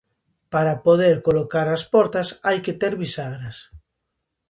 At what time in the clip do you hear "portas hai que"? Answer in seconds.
1.93-2.77